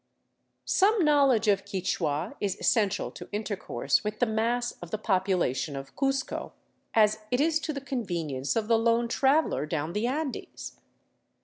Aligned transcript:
Some 0.65 1.05
knowledge 1.05 1.47
of 1.47 1.63
Quichua 1.63 2.33
is 2.41 2.55
essential 2.59 3.11
to 3.11 3.29
intercourse 3.31 4.03
with 4.03 4.17
the 4.19 4.25
mass 4.25 4.71
of 4.81 4.89
the 4.89 4.97
population 4.97 5.75
of 5.75 5.95
Cuzco, 5.95 6.53
as 6.95 7.19
it 7.29 7.39
is 7.39 7.59
to 7.59 7.71
the 7.71 7.81
convenience 7.81 8.55
of 8.55 8.67
the 8.67 8.79
lone 8.79 9.07
traveler 9.07 9.67
down 9.67 9.93
the 9.93 10.07
Andes. 10.07 10.79